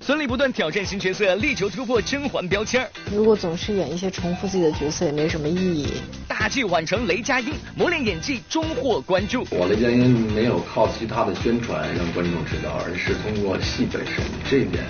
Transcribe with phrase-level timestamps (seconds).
[0.00, 2.88] 孙俪不断挑战新角色，力求突破甄嬛标签。
[3.12, 5.94] 如果总是演一些重复自己的角色，也没什么意义。
[6.28, 9.44] 大器晚成，雷佳音磨练演技，终获关注。
[9.50, 14.14] 我雷佳音没有靠其他的宣传让观众知道，而是通过戏本身，
[14.48, 14.84] 这一点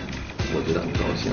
[0.54, 1.32] 我觉得很高兴。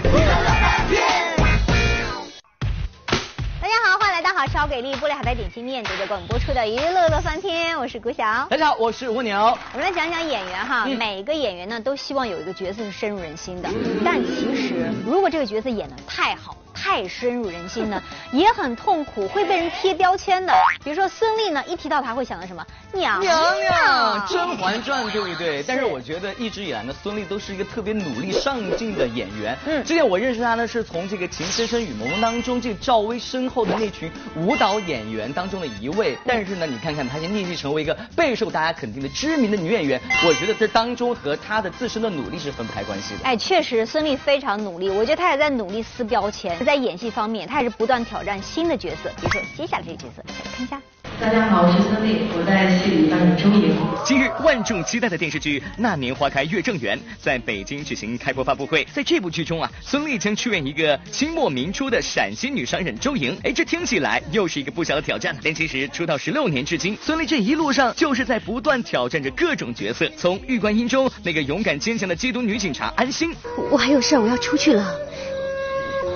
[4.48, 4.94] 超给力！
[4.95, 8.23] 玻璃海苔点心面，接着给我们播出的娱乐乐翻天，我是谷晓。
[8.49, 9.38] 大家好，我是蜗牛。
[9.73, 13.70] 我们来讲讲演员哈，每个演员呢都希望有一个角色是深入人心的，
[14.04, 16.58] 但其实如果这个角色演的太好。
[16.73, 18.02] 太深入人心呢，
[18.34, 20.54] 也很痛苦，会被人贴标签的。
[20.84, 22.66] 比如说孙俪呢，一提到她会想到什么？
[22.94, 25.63] 娘娘，《甄嬛传》对不对？
[25.63, 29.58] 但是我觉得一直以来呢，孙俪都是一个特别努力上进的演员。
[29.66, 36.18] 嗯，之前我认识她呢，是从这个《情深深雨蒙蒙》当中这赵薇身后的那群舞蹈演员当中的一位。
[36.26, 43.21] 但是呢，你看看她现在逆袭成为一个备受大家肯定的知名的女演员，我觉得这当中和她的自身的努力是分不开关系的。
[43.24, 46.74] 哎，确实，孙俪非常努力，我觉得她也在努力撕标签，在。
[46.74, 50.82] 在演戏方面，他也是不断挑战新的角色，比如说接下来这个角色，来看一下。
[51.22, 53.76] 大家好，我是孙俪，我在戏里扮演周莹。
[54.04, 58.84] 今日万众期待的电视剧《那年花开月正圆》在北京举行开播发布会。
[58.91, 63.38] 在这部剧中啊，孙俪将出演一个清末明初的陕西女商人周莹。
[63.44, 65.38] 哎，这听起来又是一个不小的挑战。
[65.44, 70.09] 但其实出道十六年至今，孙俪这一路上就是在不断挑战着各种角色。
[70.18, 73.31] 从《玉观音》中那个勇敢坚强的缉毒女警察安心，
[73.69, 74.84] 我还有事我要出去了。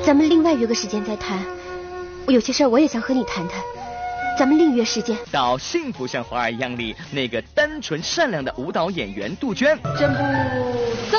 [0.08, 1.38] 咱们另外约个时间再谈，
[2.26, 3.60] 我有些事儿我也想和你谈谈，
[4.40, 5.18] 咱们另约时间。
[5.30, 10.20] 到《幸福像花儿一样》里那个单纯善良的舞蹈演员杜鹃，正步
[11.12, 11.18] 走，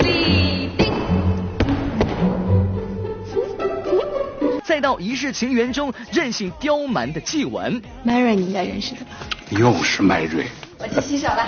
[0.00, 0.92] 立定。
[4.64, 9.10] 再到《一世情缘》中任性刁蛮的纪文，Mary 你应该认识的吧？
[9.50, 10.46] 又是 Mary，
[10.80, 11.46] 我去洗手了。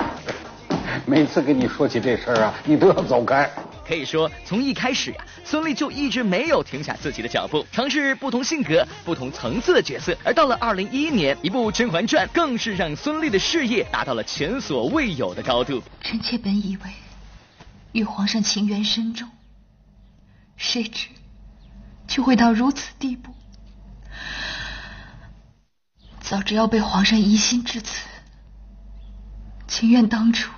[1.04, 3.50] 每次跟你说起这事儿啊，你都要走开。
[3.86, 10.16] 可以说，从一开始呀，孙俪就一直没有停下自己的脚步，尝试不同性格、不同层次的角色。
[10.24, 15.80] 而到了二零一一年，一部《甄嬛传》更是让孙俪的事业达到了前所未有的高度。
[16.02, 16.90] 臣妾本以为
[17.92, 19.28] 与皇上情缘深重，
[20.56, 21.06] 谁知
[22.08, 23.32] 就会到如此地步。
[26.20, 28.08] 早知要被皇上疑心至此，
[29.68, 30.50] 情愿当初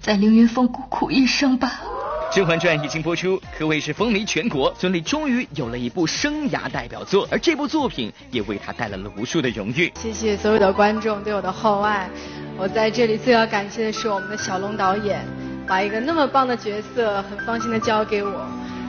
[0.00, 1.90] 在凌云峰孤苦一生罢了。
[2.34, 4.74] 《甄嬛传》已经播出，可谓是风靡全国。
[4.76, 9.92] 孙俪终于有了一部生涯代表作，而这部作品也为她带来了无数的荣誉。
[9.94, 12.10] 谢谢所有的观众对我的厚爱。
[12.56, 15.24] 我在这里最要感谢的是我们的小龙导演，
[15.64, 18.44] 把一个那么棒的角色很放心的交给我，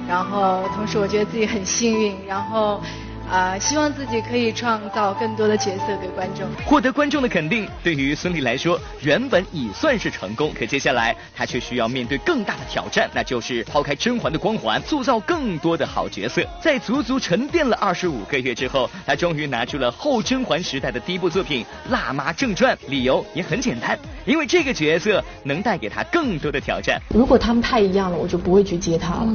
[0.10, 2.82] 然后同时我觉得自己很幸运，然后。
[3.30, 7.68] 啊，希望自己可以创造更多的角色给观众，获得观众的肯定。
[7.84, 16.46] 对于孙俪来说，原本已算是成功，可接下来她却需要面对更大的挑战，那就是抛开甄嬛的光环，塑造更多的好角色。
[16.62, 27.02] 在足足沉淀了二十五个月之后，她终于拿出了后甄嬛时代的第一部作品《辣妈正传》，理由也很简单，因为这个角色能带给她更多的挑战。
[27.10, 29.28] 如果他们太一样了，我就不会去接他了。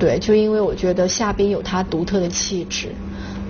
[0.00, 2.88] 对，就因为我觉得夏冰有她独特的气质。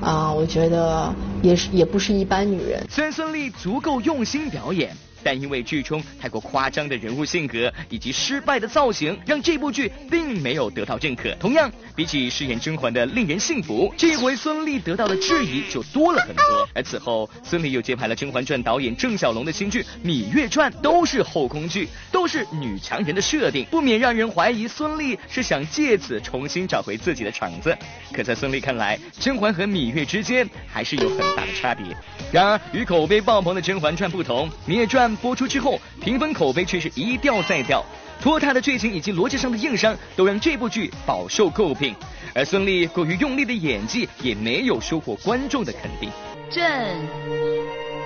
[0.03, 2.83] 啊，我觉得也是，也不是一般女人。
[2.89, 4.97] 虽然孙俪足够用心表演。
[5.23, 11.31] 但因为剧中太过夸张的人物性格以及失败的造型，让这部剧并没有得到认可。
[11.37, 16.69] 同样，比起饰演甄嬛的令人信服，这回孙俪得到的质疑就多了很多。
[16.75, 27.77] 而此后，孙俪又接拍了《甄嬛传》导演郑晓龙的新剧《芈月传》，都是后宫剧，都是女强人的设定，不免让人怀疑孙俪是想借此重新找回自己的场子。
[28.13, 31.85] 可在孙俪看来，甄嬛和芈月之间还是有很大的差别。
[32.33, 35.10] 然而，与口碑爆棚的《甄嬛传》不同，《芈月传》。
[35.17, 37.85] 播出之后，评分口碑却是一掉再掉，
[38.21, 41.95] 拖沓的剧情以及逻辑上的硬伤都让这部剧饱受诟病，
[42.35, 46.11] 而孙俪过于用力的演技也没有收获观众的肯定。
[46.51, 46.97] 朕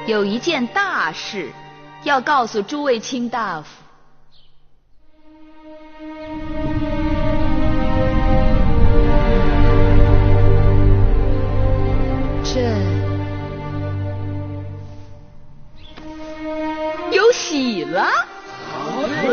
[0.06, 1.50] 有一件大事
[2.02, 3.83] 要告诉诸位卿大夫。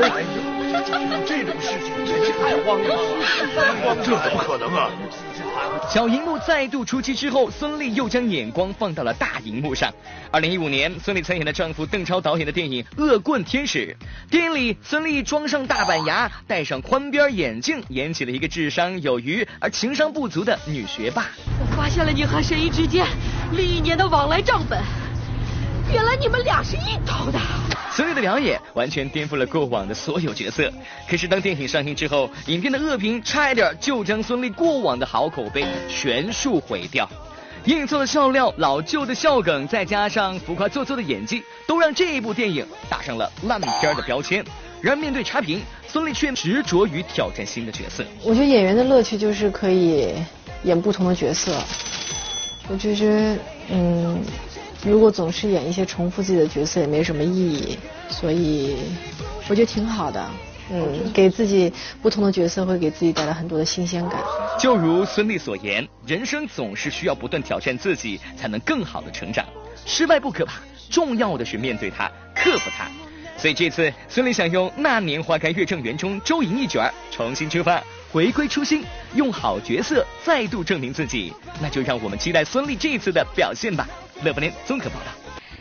[0.02, 0.28] 哎呦，
[1.26, 3.96] 这种事情真是太荒唐了！
[4.04, 4.90] 这怎么可能啊？
[5.90, 9.94] 小荧幕再度出击之后，孙俪又将眼光放到了大荧幕上。
[10.32, 13.96] 二零一五年，孙俪参演的丈夫邓超导演的电影《恶棍天使》。
[14.32, 21.28] 电影里，孙俪装上大板牙，戴上宽边眼镜，演起了一个智商有余而情商不足的女学霸。
[21.60, 23.06] 我发现了你和沈毅之间
[23.52, 24.82] 历年的往来账本。
[25.94, 27.40] 原来你们俩是一头的。
[27.92, 30.72] 孙俪的表演完全颠覆了过往的所有角色。
[31.10, 37.08] 可是当电影上映之后，影片的恶评差一点就将孙俪过往的好口碑全数毁掉。
[37.66, 44.44] 硬凑的笑料、老旧的笑梗，再加上浮夸做作的演技，都让这一部电影打上了烂片的标签。
[44.82, 48.04] 然而面对差评，孙俪却执着于挑战新的角色。
[48.24, 50.16] 我觉得演员的乐趣就是可以
[50.64, 51.62] 演不同的角色。
[52.70, 53.38] 我觉得，
[53.70, 54.24] 嗯。
[54.84, 57.78] 如果总是演一些重复自己的角色，也没什么意义，
[58.10, 58.76] 所以
[59.48, 60.26] 我觉得挺好的。
[60.74, 64.22] 嗯，给自己不同的角色会给自己带来很多的新鲜感。
[64.58, 69.46] 就如孙俪所言，人生总是需要不断挑战自己，才能更好的成长。
[69.86, 72.90] 失败不可怕，重要的是面对它，克服它。
[73.38, 78.84] 所以这次孙俪想用《那年花开月正圆》中周莹一角重新出发，回归初心，
[79.16, 81.34] 用好角色再度证明自己。
[81.62, 83.88] 那就让我们期待孙俪这一次的表现吧。
[84.22, 85.12] 乐福联综合报道。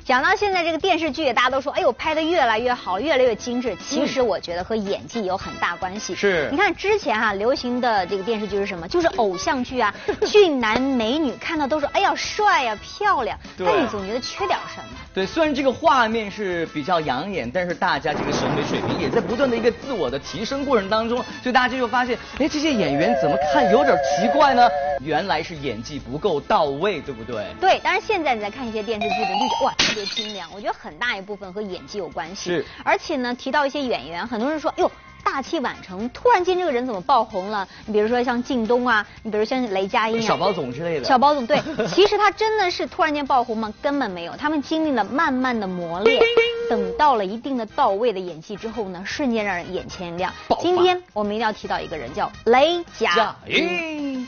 [0.05, 3.76] 讲到现在这个电视剧，大家都说，哎呦，拍的越来越好，越来越精致。
[3.76, 6.12] 其实我觉得和演技有很大关系。
[6.17, 6.49] 是。
[6.50, 8.88] 你看之前哈流行的这个电视剧是什么？
[8.88, 9.94] 就是偶像剧啊，
[10.26, 14.99] 俊男美女看到都说，哎呀帅呀漂亮，但你总觉得缺点什么？
[15.12, 24.69] 对，虽然这个画面是比较养眼，但是大家这个审美水平也在不断的一个自我的提升过程当中，所以大家就会发现，哎，这些演员怎么看有点奇怪呢？
[25.03, 27.45] 原来是演技不够到位，对不对？
[27.61, 32.51] 对，当然现在你在看一些电视剧的，就觉得哇特别精良，我觉得很大一部分和演技有关系。
[32.51, 34.91] 是，而且呢，提到一些演员，很多人说，哎呦。
[35.32, 37.67] 大器晚成，突然间这个人怎么爆红了？
[37.87, 41.05] 你比如说像靳东啊，你比如像雷佳音啊，小包总之类的。
[41.05, 43.73] 小包总对， 其实他真的是突然间爆红吗？
[43.81, 46.21] 根本没有，他们经历了慢慢的磨练，
[46.69, 50.32] 等到了一定的到位的演技之后呢，瞬间让人眼前一亮。
[50.61, 54.26] 今天我们一定要提到一个人，叫雷佳音。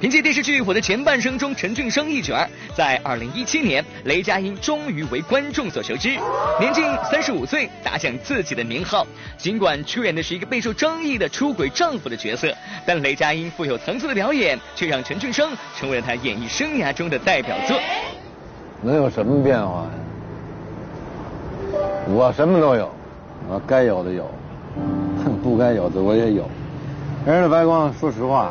[0.00, 2.34] 凭借电视剧《我的前半生》中陈俊生一角，
[2.74, 6.18] 在二零一七年，雷佳音终于为观众所熟知。
[6.58, 9.06] 年近三十五岁，打响自己的名号。
[9.36, 12.50] 尽管出演的是一个备受争议的出轨丈夫的角色，
[12.86, 17.78] 但雷佳音富有层次的表演，却让陈俊生成为了他演艺生涯中的代表作。
[18.80, 19.90] 能有什么变化呀？
[22.08, 22.90] 我什么都有，
[23.50, 24.32] 我该有的有，
[25.42, 26.48] 不该有的我也有。
[27.26, 28.50] 人家白光，说实话。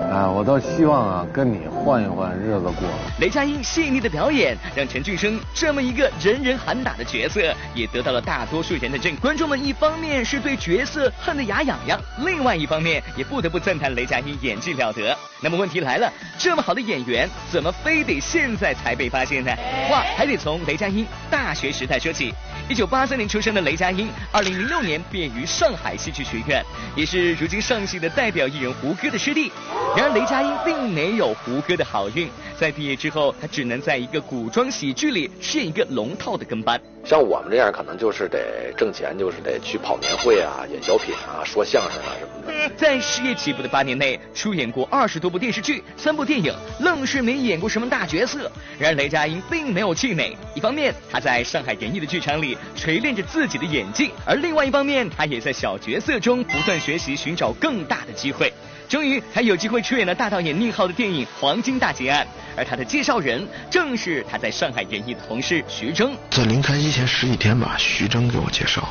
[0.00, 2.88] 啊，我倒希望啊，跟你换一换日子过。
[3.18, 9.14] 雷佳音细腻的表演，让陈俊生这么一个人人喊打的角色，也得到了大多数人的认。
[9.16, 15.16] 观众们一方面是对角色恨得牙痒痒，另外一方面也不得不赞叹雷佳音演技了得。
[15.40, 19.50] 那么问题来了，这么好的演员，怎么非得现在才被发现呢？
[19.88, 22.32] 话还得从雷佳音大学时代说起。
[22.68, 26.64] 一九八三年出生的雷佳音，二零零六年毕业于上海戏剧学院，
[26.96, 29.52] 也是如今上戏的代表艺人胡歌的师弟。
[29.94, 32.28] 然而雷佳音并没有胡歌的好运，
[32.58, 36.80] 在毕业之后，他只能在一个古装喜剧里饰演一个龙套的跟班。
[37.04, 42.68] 像我们这样，可能就是得挣钱，就是得去跑年会啊，演小品啊，说相声啊什么的。
[42.76, 48.50] 在事业起步的八年内，出演过二十多部电视剧、三部电影，愣是没演过什么大角色。
[48.78, 58.52] 然而雷佳音并没有气馁，一方面他在上海演艺的剧场里锤炼着自己的演技，而另外一方面他也在小角色中不断学习，寻找更大的机会。
[58.88, 62.24] 终于，还有机会出演了大导演宁浩的电影《黄金大劫案》，
[62.56, 66.16] 而他的介绍人正是他在上海演艺的同事徐峥。
[66.30, 68.88] 在临开机前十几天吧，徐峥给我介绍。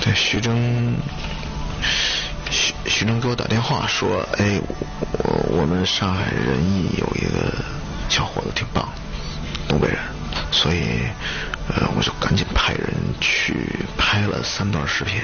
[0.00, 0.94] 对，徐峥，
[2.50, 4.58] 徐徐峥给我打电话说：“哎，
[5.12, 7.54] 我我们上海人艺有一个
[8.08, 8.88] 小伙子挺棒，
[9.68, 9.98] 东北人，
[10.50, 11.00] 所以
[11.68, 12.88] 呃，我就赶紧派人
[13.20, 13.54] 去
[13.98, 15.20] 拍了三段视频，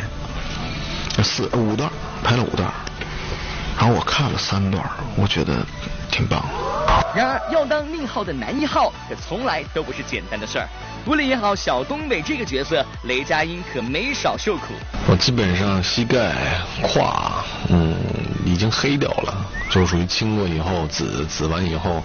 [1.25, 1.90] 四五段，
[2.23, 2.71] 拍了五段。”
[3.78, 4.83] 然后我看了三段，
[5.16, 5.64] 我觉得
[6.11, 6.42] 挺棒。
[7.14, 10.68] 然而，要当宁浩的男一号，可从来都不是简单的事儿。
[11.06, 14.75] 为了演好小东北这个角色，雷佳音可没少受苦。
[15.09, 16.33] 我基本上膝盖、
[16.83, 17.97] 胯，嗯，
[18.45, 22.02] 已经黑掉了，就属于清过以后紫，紫完以后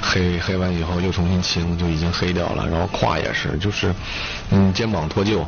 [0.00, 2.66] 黑，黑完以后又重新清，就已经黑掉了。
[2.68, 3.94] 然后胯也是，就是
[4.50, 5.44] 嗯，肩膀脱臼，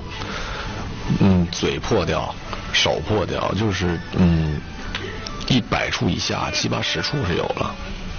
[1.19, 2.35] 嗯，嘴破掉，
[2.73, 4.61] 手破掉，就是嗯。
[5.53, 7.75] 一百处以下，七八十处是有了。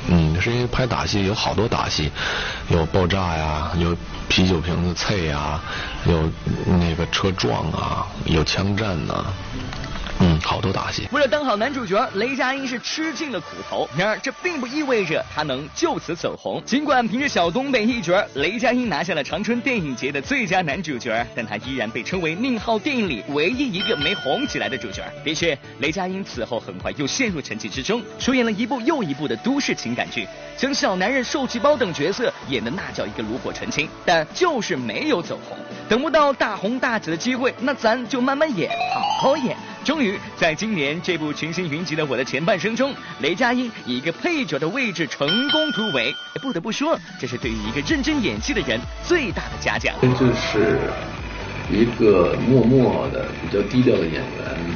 [0.07, 2.11] 嗯，是因为拍打戏有好多打戏，
[2.69, 3.97] 有爆炸呀，有
[4.27, 5.59] 啤酒瓶子碎呀，
[6.05, 6.29] 有
[6.67, 9.25] 那个车撞啊，有枪战呐。
[10.19, 11.07] 嗯，好多打戏。
[11.11, 13.89] 为了当好男主角，雷佳音是吃尽了苦头。
[13.97, 16.61] 然而，这并不意味着他能就此走红。
[16.65, 25.03] 尽管凭着小东北一角，雷佳音拿下了长春电影节的最佳男主角，但他依然被称为宁浩电影里唯一一个没红起来的主角。
[25.23, 35.57] 的确，雷佳音此后很快又陷入沉寂之中，出演了一部又一部的都市情感剧，将小男人、受气包等角色演的那叫一个炉火纯青，但就是没有走红。
[35.89, 39.57] 等不到大红大紫的机会，那咱就慢慢演，好好演。
[39.83, 46.13] 终于，在今年这部群星云集的《我的前半生》中，雷佳音以一个配角的位置成功突围。
[46.41, 49.93] 不得不说，这是对于一个认真演戏的人最大的嘉奖。
[50.01, 50.79] 这是
[51.69, 54.23] 一个默默的、比较低调的演员，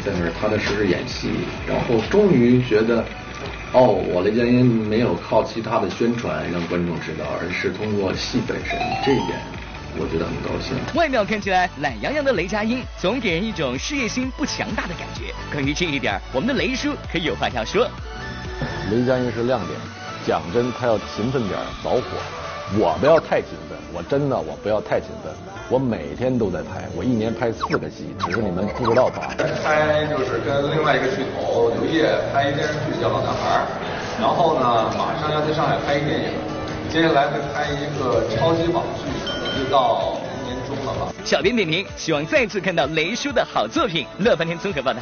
[0.03, 1.29] 在那儿踏踏实实演戏，
[1.65, 3.05] 然后终于觉得，
[3.71, 9.39] 哦，我雷佳音没有靠其他的宣传让观众知道，而是通过戏本身，这一点。
[9.99, 10.75] 我觉得很高兴。
[10.95, 15.33] 外表看起来懒洋洋的雷佳音，总给人一种事业心不强大的感觉。
[15.51, 17.87] 关于这一点，我们的雷叔可有话要说。
[18.91, 19.77] 雷佳音是亮点，
[20.25, 22.01] 讲真，他要勤奋点，早火。
[22.75, 25.31] 我不要太勤奋，我真的我不要太勤奋。
[25.69, 29.47] 我每天都在拍，我一年拍四个戏，只是你们不知道罢了。
[29.63, 33.63] 拍就是跟另外一个巨头刘烨拍一电视剧叫《老男孩》，
[34.19, 36.35] 然后呢，马上要在上海拍一电影，
[36.91, 39.06] 接下来会拍一个超级网剧。
[39.69, 41.13] 到年终了吧。
[41.25, 44.05] 小编点评：希望再次看到雷叔的好作品。
[44.19, 44.99] 乐翻天综合报道。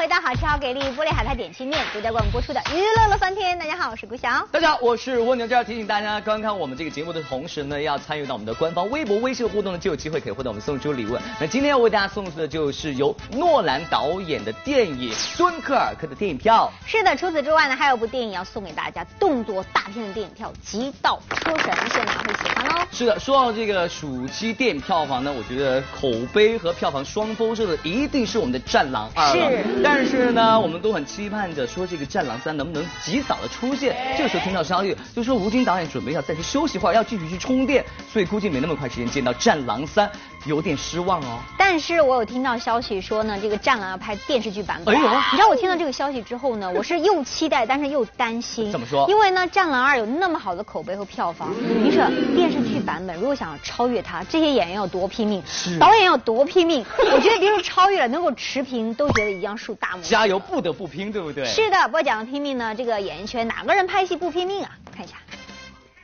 [0.00, 3.58] 刚好换回到好吃好给力玻璃海苔点心面独家冠播出的娱乐乐翻天。
[3.58, 4.48] 大家好，我是顾晓。
[4.50, 5.46] 大家好，我是蜗牛。
[5.46, 11.18] 这要提醒大家，观看我们这个节目的同时呢，要参与到我们的官方微博、微信互动呢，就有机会可以获得我们送出礼物。
[11.38, 16.72] 那今天要为大家送出的就是由诺兰导演的电影《敦刻尔克》的电影票。
[16.86, 22.86] 是的，除此之外呢，还有部电影要送给大家，动作大片的电影票《极道车神》，希望大家会喜欢哦。
[22.90, 30.30] 是的，说到这个暑期电影票房呢，我觉得口碑和票房双丰收的一定是我们的《战狼二》是，但是。
[30.30, 33.96] 呢，我们都很期盼着说这个《战狼三》能不能及早的出现。
[34.16, 40.06] 这个时候听到消息，就说吴京导演准备要再去休息会儿，要继续去充电，所以估计没那么快时间见到《战狼三》，
[40.44, 41.38] 有点失望哦。
[41.56, 44.94] 但是我有听到消息说呢，这个《战狼》要拍电视剧版本。
[44.94, 48.70] 哎呦，你知道我听到这个消息之后呢， 我是又期待，但是又担心。
[48.70, 49.08] 怎么说？
[49.08, 52.04] 因为呢，《战狼二》有那么好的口碑和票房，你说
[52.36, 55.42] 电视剧版本如果想要超越它，这些演员要多拼命，
[55.80, 56.84] 导演要多拼命。
[56.98, 60.10] 我觉得别说超越了，能够持平都觉得一样竖大拇指。
[60.10, 60.90] 加油，不得不。
[60.90, 61.44] 拼对不对？
[61.44, 64.70] 是的，不过讲的拼命呢，这个演艺圈哪个人拍戏不拼命啊？
[64.92, 65.14] 看一下。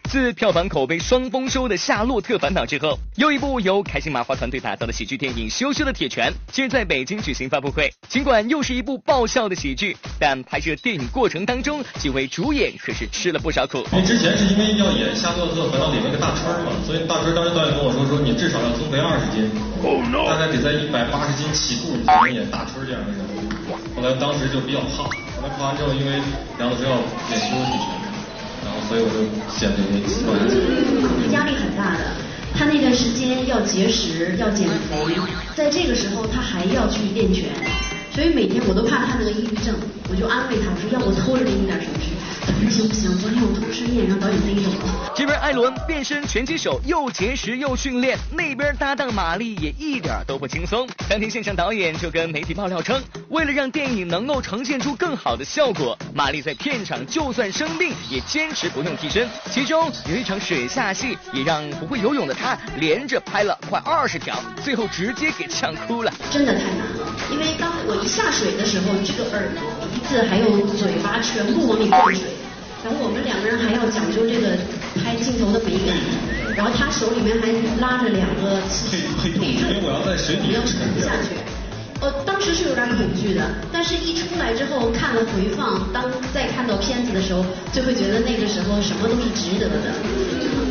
[0.06, 7.92] 自票房口碑双丰收的《夏洛特烦恼》之后，又一部由开心麻花团队打造的喜剧电影《羞羞的铁拳》今日在北京举行发布会。
[8.08, 13.78] 尽管又是一部爆笑的喜剧，但拍摄电影过程当中，几位主演可是吃了不少苦。
[13.92, 19.50] 因为之前是因为要演《夏洛特烦恼》里那个大春嘛，所以大春当时导演跟我说说你至少要增肥二十斤，
[20.25, 23.42] 大概得在一百八十斤起步，你才能演大春这样的人物。
[23.96, 26.22] 后来当时就比较胖，后来胖完之后，因为
[26.58, 28.05] 梁子是要演羞羞铁拳。
[28.88, 29.26] 所以我就
[29.58, 31.32] 减肥，瘦下去。
[31.32, 32.14] 压力很大的，
[32.54, 35.14] 他那段时间要节食，要减肥，
[35.54, 37.50] 在这个时候他还要去练拳，
[38.14, 39.74] 所以每天我都怕他那个抑郁症，
[40.08, 42.14] 我就安慰他，我说要不偷着给你点什么吃。
[42.70, 43.10] 行不行？
[43.18, 44.95] 昨天我偷吃面让导演逮着了。
[45.16, 50.87] 这边艾伦变身拳击手，又节食又训练；那边搭档玛丽也一点都不轻松。
[51.08, 59.26] 当天现场导演就跟媒体爆料称，为了让电影能够呈现出更好的效果，玛丽在片场就算生病也坚持不用替身。
[59.50, 66.12] 其中有一场水下戏，也让不会游泳的她连着拍了快二十条，最后直接给呛哭了。
[66.30, 72.25] 真的太难了，因为当我一下水的时候，这个耳朵、鼻子还有嘴巴全部往里灌水。
[72.85, 74.56] 然后我们两个人还要讲究这个
[74.96, 75.96] 拍镜头的美感，
[76.56, 77.48] 然后他手里面还
[77.80, 78.96] 拉着两个气气
[79.40, 81.36] 因为我要在水底沉下去。
[82.00, 89.94] 呃，当时是有点恐惧的，但是一出来之后看了回放，当再看到片子的时候，就会觉得那个时候什么都是值得的。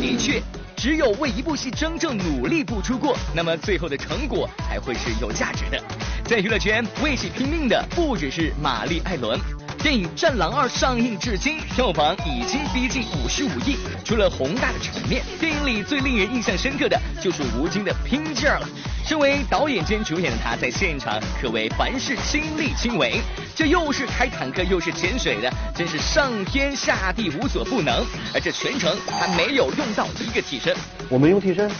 [0.00, 0.40] 的确，
[0.76, 5.82] 只有为一部戏真正努力付出过，那么最后的成果才会是有价值的。
[6.24, 9.55] 在娱乐圈为戏拼命的不只是玛丽艾伦。
[9.86, 13.76] 电影《战狼二》上映至今，票房已经逼近五十五亿。
[14.04, 18.68] 除了宏大的场面，电影里最令人印象深刻的就是吴京的拼劲儿了。
[19.06, 23.20] 身为导演兼主演的他，在现场可谓凡事亲力亲为。
[23.54, 28.04] 这又是开坦克，又是潜水的，真是上天下地无所不能。
[28.34, 30.76] 而这全程他没有用到一个替身。
[31.08, 31.70] 我没用替身，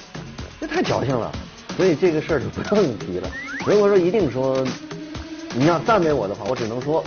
[0.60, 1.32] 这太矫情了。
[1.76, 3.28] 所以这个事儿就不用提了。
[3.66, 4.64] 如果说一定说
[5.56, 7.04] 你要赞美我的话，我只能说。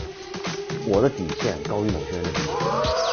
[0.85, 2.25] 我的底线高于某些人。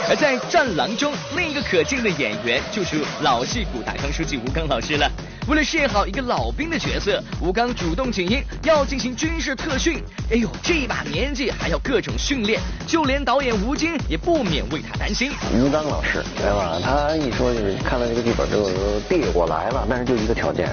[0.09, 5.11] 而在《战狼》中，另一个可敬的演员就是老戏骨大康书记吴刚老师了。
[5.49, 10.01] 为了饰演好一个老兵的角色，吴刚主动请缨，要进行军事特训。
[10.31, 15.33] 哎呦，这把年纪还要各种训练，就连导演吴京也不免为他担心。
[15.55, 16.79] 吴刚老师，对吧？
[16.83, 18.71] 他一说就是看到这个剧本之后，
[19.09, 20.69] 弟我来了，但是就一个条件，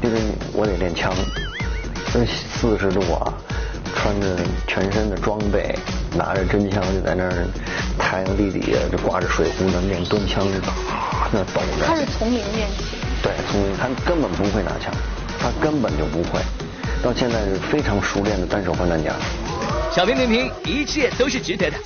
[0.00, 0.16] 就是
[0.52, 1.12] 我得练枪。
[2.12, 3.34] 这四十度啊，
[3.94, 4.36] 穿着
[4.66, 5.74] 全身的装备，
[6.14, 7.46] 拿着真枪就在那儿，
[7.98, 10.46] 太阳地底下就挂着水壶那练蹲枪，
[11.32, 11.86] 那抖着。
[11.86, 12.96] 他是从零练起。
[13.22, 14.92] 对，从零，他根本不会拿枪，
[15.40, 16.40] 他根本就不会，
[17.02, 19.12] 到现在是非常熟练的单手换弹夹。
[19.90, 21.76] 小平点评：一切都是值得的。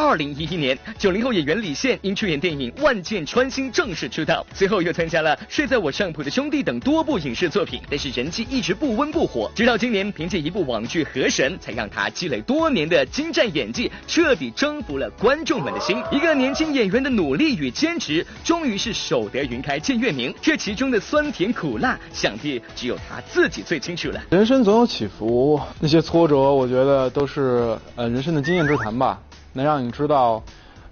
[0.00, 9.50] 二零一一年，九零后演员李现因出演电影《万箭穿心》正式出道，随后又参加了《睡在我上铺的兄弟》等多部影视作品，但是人气一直不温不火。
[9.54, 16.02] 直到今年，凭借一部网剧《河神》，才让他积累多年的精湛演技，彻底征服了观众们的心。
[16.10, 20.34] 一个年轻演员的努力与坚持，终于是守得云开见月明。
[20.40, 24.22] 这其中的酸甜苦辣，想必只有他自己最清楚了。
[24.30, 29.20] 人生总有起伏，那些挫折，我觉得都是呃人生的经验之谈吧。
[29.52, 30.42] 能让你知道，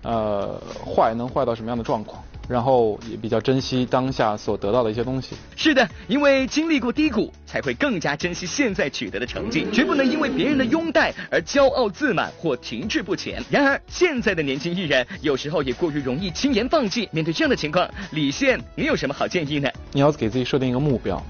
[0.02, 5.36] 呃，坏能坏到什么样的状况，然后也比较珍惜当下所得到的一些东西。
[5.56, 13.42] 是的，因为经历过低谷，才会更加珍惜现在取得的成绩，绝不能因为别人的拥戴而骄傲自满或停滞不前。
[13.50, 17.08] 然而，现在的年轻艺人有时候也过于容易轻言放弃。
[17.12, 19.68] 面对这样的情况，李现，你有什么好建议呢？
[19.92, 21.22] 你要给自己设定一个目标，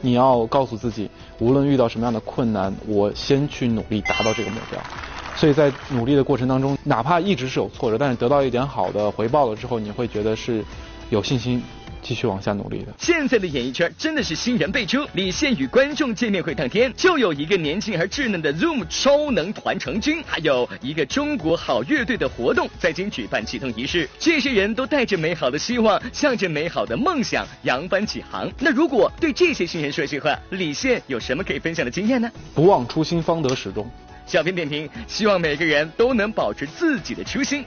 [0.00, 4.80] 你要告诉自己，无论遇到什么样的困难，我先去努力达到这个目标。
[5.36, 10.64] 所以在努力的过程当中，哪怕一直是有挫折，但是得到一点好的回报了之后，你会觉得是
[11.10, 11.62] 有信心
[12.02, 12.94] 继续往下努力的。
[12.98, 24.08] 现在的演艺圈真的是新人辈出，李现与观众见面会当天，就有一个年轻而稚嫩的 Zoom 超能团成军，还有一个中国好乐队的活动在京举办启动仪式。
[24.18, 28.50] 这些人都带着美好的希望，向着美好的梦想扬帆起航。
[28.58, 32.30] 那如果对这些新人说句话，李现有什么可以分享的经验呢？
[32.54, 33.86] 不忘初心，方得始终。
[34.26, 37.64] 小编点评：希望每个人都能保持自己的初心。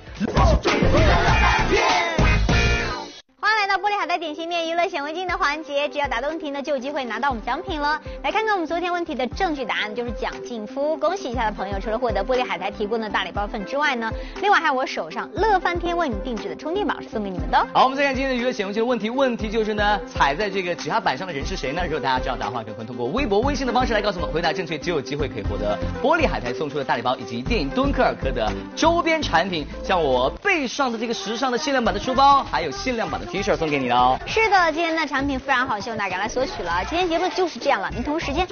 [3.90, 8.00] 玻璃海苔点心面娱乐显微镜的环节，只要答对问题呢，就有机会拿到我们奖品了。
[8.24, 10.96] 来看看我们昨天问题的正确答案，就是蒋劲夫。
[10.98, 14.12] 恭喜一下的朋友，除了获得玻璃海苔提供的大礼包份之外呢，
[14.44, 17.58] 另外还有我手上乐翻天为你定制的充电宝是送给你们的。
[17.74, 21.82] 好，我们再看今天的娱乐显微镜的问题，问题就是呢，踩在这个指压板上的人是谁呢？
[21.84, 34.20] 如果大家知道答案的话，可以通过微博、微信的方式来告诉我们，回答正确就有机会可以获得玻璃海苔送出的大礼包以及电影《敦刻尔克》的周边产品，像我背上的这个时尚的限量版的书包，还有限量版的 T 恤送给你了。
[34.28, 36.84] 是的，今天的产品非常好，希望大家来索取了。
[36.90, 38.48] 今天节目就是这样了，您同时间。